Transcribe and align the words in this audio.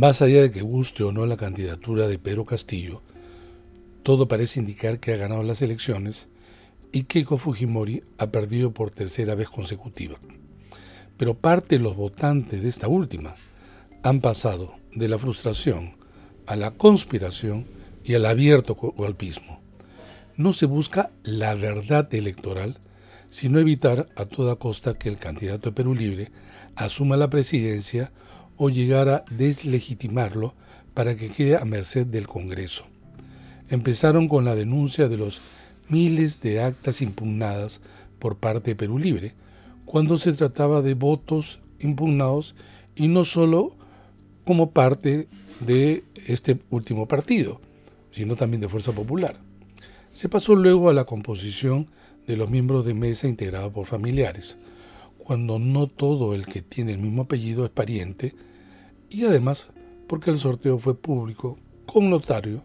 Más 0.00 0.22
allá 0.22 0.40
de 0.40 0.50
que 0.50 0.62
guste 0.62 1.02
o 1.02 1.12
no 1.12 1.26
la 1.26 1.36
candidatura 1.36 2.08
de 2.08 2.18
Pedro 2.18 2.46
Castillo, 2.46 3.02
todo 4.02 4.28
parece 4.28 4.58
indicar 4.58 4.98
que 4.98 5.12
ha 5.12 5.18
ganado 5.18 5.42
las 5.42 5.60
elecciones 5.60 6.26
y 6.90 7.02
Keiko 7.02 7.36
Fujimori 7.36 8.02
ha 8.16 8.28
perdido 8.28 8.70
por 8.70 8.90
tercera 8.90 9.34
vez 9.34 9.50
consecutiva. 9.50 10.16
Pero 11.18 11.34
parte 11.34 11.76
de 11.76 11.84
los 11.84 11.96
votantes 11.96 12.62
de 12.62 12.68
esta 12.70 12.88
última 12.88 13.34
han 14.02 14.22
pasado 14.22 14.72
de 14.94 15.06
la 15.06 15.18
frustración 15.18 15.96
a 16.46 16.56
la 16.56 16.70
conspiración 16.70 17.66
y 18.02 18.14
al 18.14 18.24
abierto 18.24 18.74
golpismo. 18.76 19.60
No 20.34 20.54
se 20.54 20.64
busca 20.64 21.10
la 21.24 21.54
verdad 21.54 22.08
electoral, 22.14 22.78
sino 23.28 23.58
evitar 23.58 24.08
a 24.16 24.24
toda 24.24 24.56
costa 24.56 24.94
que 24.94 25.10
el 25.10 25.18
candidato 25.18 25.68
de 25.68 25.76
Perú 25.76 25.94
Libre 25.94 26.32
asuma 26.74 27.18
la 27.18 27.28
presidencia 27.28 28.12
o 28.62 28.68
llegar 28.68 29.08
a 29.08 29.24
deslegitimarlo 29.30 30.52
para 30.92 31.16
que 31.16 31.30
quede 31.30 31.56
a 31.56 31.64
merced 31.64 32.06
del 32.06 32.28
Congreso. 32.28 32.84
Empezaron 33.70 34.28
con 34.28 34.44
la 34.44 34.54
denuncia 34.54 35.08
de 35.08 35.16
los 35.16 35.40
miles 35.88 36.42
de 36.42 36.60
actas 36.60 37.00
impugnadas 37.00 37.80
por 38.18 38.36
parte 38.36 38.72
de 38.72 38.76
Perú 38.76 38.98
Libre, 38.98 39.32
cuando 39.86 40.18
se 40.18 40.34
trataba 40.34 40.82
de 40.82 40.92
votos 40.92 41.60
impugnados 41.78 42.54
y 42.94 43.08
no 43.08 43.24
solo 43.24 43.76
como 44.44 44.72
parte 44.72 45.26
de 45.60 46.04
este 46.26 46.58
último 46.68 47.08
partido, 47.08 47.62
sino 48.10 48.36
también 48.36 48.60
de 48.60 48.68
Fuerza 48.68 48.92
Popular. 48.92 49.38
Se 50.12 50.28
pasó 50.28 50.54
luego 50.54 50.90
a 50.90 50.92
la 50.92 51.04
composición 51.04 51.86
de 52.26 52.36
los 52.36 52.50
miembros 52.50 52.84
de 52.84 52.92
mesa 52.92 53.26
integrada 53.26 53.70
por 53.70 53.86
familiares, 53.86 54.58
cuando 55.16 55.58
no 55.58 55.86
todo 55.86 56.34
el 56.34 56.44
que 56.44 56.60
tiene 56.60 56.92
el 56.92 56.98
mismo 56.98 57.22
apellido 57.22 57.64
es 57.64 57.70
pariente, 57.70 58.34
y 59.10 59.24
además 59.24 59.68
porque 60.06 60.30
el 60.30 60.38
sorteo 60.38 60.78
fue 60.78 60.96
público, 60.96 61.58
con 61.86 62.10
notario, 62.10 62.64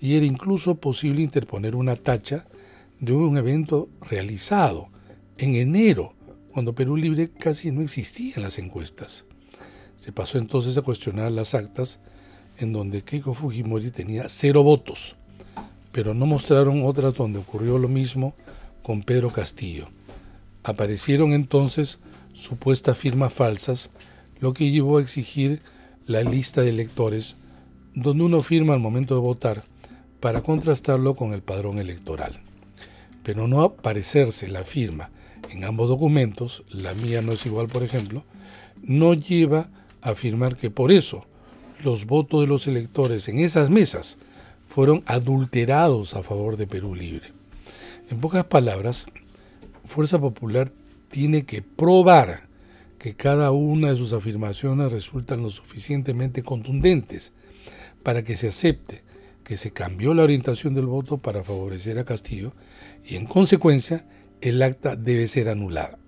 y 0.00 0.16
era 0.16 0.26
incluso 0.26 0.74
posible 0.76 1.22
interponer 1.22 1.74
una 1.74 1.96
tacha 1.96 2.46
de 3.00 3.12
un 3.12 3.36
evento 3.36 3.88
realizado 4.00 4.88
en 5.38 5.54
enero, 5.54 6.14
cuando 6.52 6.74
Perú 6.74 6.96
Libre 6.96 7.30
casi 7.30 7.70
no 7.70 7.80
existía 7.80 8.34
en 8.36 8.42
las 8.42 8.58
encuestas. 8.58 9.24
Se 9.96 10.12
pasó 10.12 10.38
entonces 10.38 10.76
a 10.76 10.82
cuestionar 10.82 11.32
las 11.32 11.54
actas 11.54 11.98
en 12.58 12.72
donde 12.72 13.02
Keiko 13.02 13.34
Fujimori 13.34 13.90
tenía 13.90 14.28
cero 14.28 14.62
votos, 14.62 15.16
pero 15.90 16.14
no 16.14 16.26
mostraron 16.26 16.84
otras 16.84 17.14
donde 17.14 17.38
ocurrió 17.38 17.78
lo 17.78 17.88
mismo 17.88 18.34
con 18.82 19.02
Pedro 19.02 19.30
Castillo. 19.30 19.88
Aparecieron 20.62 21.32
entonces 21.32 21.98
supuestas 22.32 22.98
firmas 22.98 23.32
falsas, 23.32 23.90
lo 24.40 24.52
que 24.52 24.70
llevó 24.70 24.98
a 24.98 25.02
exigir 25.02 25.62
la 26.06 26.22
lista 26.22 26.62
de 26.62 26.70
electores, 26.70 27.36
donde 27.94 28.24
uno 28.24 28.42
firma 28.42 28.74
al 28.74 28.80
momento 28.80 29.14
de 29.14 29.20
votar 29.20 29.64
para 30.20 30.42
contrastarlo 30.42 31.14
con 31.14 31.32
el 31.32 31.42
padrón 31.42 31.78
electoral. 31.78 32.40
Pero 33.22 33.48
no 33.48 33.62
aparecerse 33.62 34.48
la 34.48 34.64
firma 34.64 35.10
en 35.50 35.64
ambos 35.64 35.88
documentos, 35.88 36.64
la 36.70 36.94
mía 36.94 37.22
no 37.22 37.32
es 37.32 37.46
igual 37.46 37.68
por 37.68 37.82
ejemplo, 37.82 38.24
no 38.82 39.14
lleva 39.14 39.68
a 40.02 40.10
afirmar 40.10 40.56
que 40.56 40.70
por 40.70 40.92
eso 40.92 41.24
los 41.82 42.06
votos 42.06 42.40
de 42.40 42.46
los 42.46 42.66
electores 42.66 43.28
en 43.28 43.40
esas 43.40 43.70
mesas 43.70 44.16
fueron 44.68 45.02
adulterados 45.06 46.14
a 46.14 46.22
favor 46.22 46.56
de 46.56 46.66
Perú 46.66 46.94
Libre. 46.94 47.32
En 48.10 48.20
pocas 48.20 48.44
palabras, 48.44 49.06
Fuerza 49.86 50.18
Popular 50.18 50.72
tiene 51.10 51.44
que 51.44 51.62
probar 51.62 52.48
que 53.04 53.14
cada 53.14 53.50
una 53.52 53.90
de 53.90 53.98
sus 53.98 54.14
afirmaciones 54.14 54.90
resultan 54.90 55.42
lo 55.42 55.50
suficientemente 55.50 56.42
contundentes 56.42 57.34
para 58.02 58.24
que 58.24 58.34
se 58.34 58.48
acepte 58.48 59.04
que 59.44 59.58
se 59.58 59.72
cambió 59.72 60.14
la 60.14 60.22
orientación 60.22 60.72
del 60.72 60.86
voto 60.86 61.18
para 61.18 61.44
favorecer 61.44 61.98
a 61.98 62.06
Castillo 62.06 62.54
y 63.04 63.16
en 63.16 63.26
consecuencia 63.26 64.06
el 64.40 64.62
acta 64.62 64.96
debe 64.96 65.28
ser 65.28 65.50
anulada. 65.50 65.98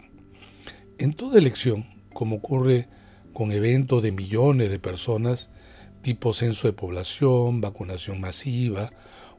En 0.96 1.12
toda 1.12 1.38
elección, 1.38 1.84
como 2.14 2.36
ocurre 2.36 2.88
con 3.34 3.52
eventos 3.52 4.02
de 4.02 4.12
millones 4.12 4.70
de 4.70 4.78
personas, 4.78 5.50
tipo 6.00 6.32
censo 6.32 6.66
de 6.66 6.72
población, 6.72 7.60
vacunación 7.60 8.22
masiva 8.22 8.90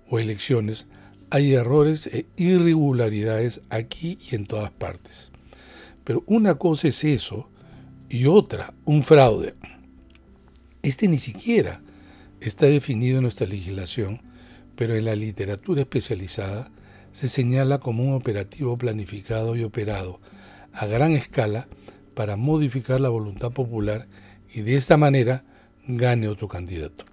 o 0.08 0.20
elecciones, 0.20 0.86
hay 1.32 1.56
errores 1.56 2.06
e 2.06 2.28
irregularidades 2.38 3.62
aquí 3.72 4.20
y 4.30 4.36
en 4.36 4.46
todas 4.46 4.70
partes. 4.70 5.32
Pero 6.08 6.24
una 6.26 6.56
cosa 6.56 6.88
es 6.88 7.04
eso 7.04 7.50
y 8.08 8.28
otra, 8.28 8.74
un 8.86 9.04
fraude. 9.04 9.56
Este 10.82 11.10
ni 11.10 11.20
siquiera 11.20 11.82
está 12.40 12.68
definido 12.68 13.18
en 13.18 13.24
nuestra 13.24 13.46
legislación, 13.46 14.22
pero 14.78 14.96
en 14.96 15.04
la 15.04 15.18
literatura 15.18 15.82
especializada 15.82 16.72
se 17.12 17.28
señala 17.28 17.80
como 17.80 18.06
un 18.06 18.14
operativo 18.14 18.78
planificado 18.78 19.58
y 19.58 19.66
operado 19.66 20.22
a 20.72 20.86
gran 20.86 21.12
escala 21.12 21.68
para 22.14 22.38
modificar 22.38 23.02
la 23.02 23.10
voluntad 23.10 23.52
popular 23.52 24.08
y 24.50 24.62
de 24.62 24.78
esta 24.78 24.96
manera 24.96 25.44
gane 25.90 26.30
otro 26.30 26.48
candidato. 26.48 27.04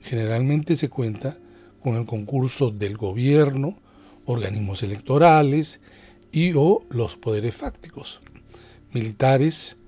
Generalmente 0.00 0.74
se 0.74 0.88
cuenta 0.88 1.38
con 1.78 1.94
el 1.94 2.06
concurso 2.06 2.72
del 2.72 2.96
gobierno, 2.96 3.78
organismos 4.24 4.82
electorales 4.82 5.80
y 6.36 6.52
o 6.54 6.84
los 6.90 7.16
poderes 7.16 7.54
fácticos, 7.54 8.20
militares, 8.92 9.78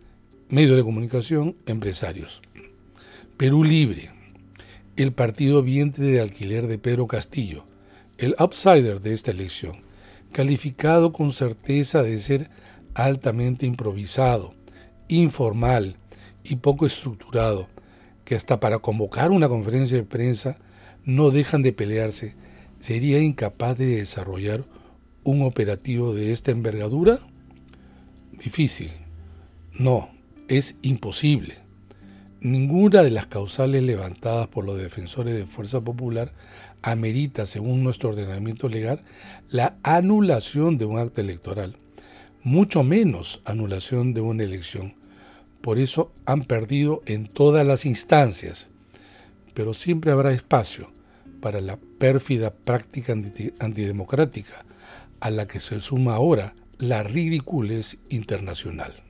medios 0.49 0.79
de 0.79 0.83
comunicación, 0.83 1.57
empresarios. 1.67 2.41
Perú 3.37 3.65
Libre, 3.65 4.13
el 4.97 5.13
partido 5.13 5.63
vientre 5.63 6.07
de 6.07 6.23
alquiler 6.23 6.67
de 6.67 6.79
Pedro 6.79 7.07
Castillo, 7.07 7.67
el 8.17 8.35
outsider 8.39 9.03
de 9.03 9.13
esta 9.13 9.31
elección, 9.31 9.83
calificado 10.33 11.13
con 11.13 11.33
certeza 11.33 12.03
de 12.03 12.19
ser 12.19 12.49
altamente 12.95 13.67
improvisado, 13.67 14.55
informal 15.09 15.97
y 16.45 16.57
poco 16.57 16.87
estructurado, 16.87 17.69
que 18.25 18.37
hasta 18.37 18.59
para 18.59 18.79
convocar 18.79 19.33
una 19.33 19.51
conferencia 19.51 19.99
de 19.99 20.05
prensa 20.05 20.57
no 21.05 21.31
dejan 21.31 21.61
de 21.61 21.75
pelearse, 21.75 22.37
¿sería 22.81 23.19
incapaz 23.19 23.77
de 23.77 23.99
desarrollar 23.99 24.65
un 25.31 25.43
operativo 25.43 26.15
de 26.15 26.33
esta 26.33 26.51
envergadura? 26.51 27.19
Difícil. 28.33 28.93
No, 29.73 30.11
es 30.49 30.77
imposible. 30.83 31.57
Ninguna 32.41 33.03
de 33.03 33.11
las 33.11 33.27
causales 33.27 33.83
levantadas 33.83 34.49
por 34.49 34.65
los 34.65 34.79
defensores 34.79 35.35
de 35.35 35.47
Fuerza 35.47 35.81
Popular 35.81 36.33
amerita, 36.83 37.47
según 37.47 37.83
nuestro 37.83 38.11
ordenamiento 38.11 38.69
legal, 38.69 39.03
la 39.51 39.77
anulación 39.83 40.79
de 40.79 40.85
un 40.85 40.99
acto 40.99 41.21
electoral 41.21 41.77
mucho 42.43 42.83
menos 42.83 43.43
anulación 43.45 44.15
de 44.15 44.21
una 44.21 44.45
elección. 44.45 44.95
Por 45.61 45.79
eso 45.79 46.13
han 46.25 46.45
perdido 46.45 47.03
en 47.07 47.27
todas 47.27 47.67
las 47.67 47.85
instancias. 47.85 48.69
Pero 49.55 49.75
siempre 49.75 50.13
habrá 50.13 50.33
espacio 50.33 50.91
para 51.41 51.61
la 51.61 51.79
pérfida 51.99 52.51
práctica 52.51 53.15
antidemocrática 53.59 54.65
a 55.21 55.31
la 55.31 55.47
que 55.47 55.61
se 55.61 55.81
suma 55.81 56.15
ahora 56.15 56.55
la 56.79 57.03
ridiculez 57.03 57.99
internacional. 58.09 59.08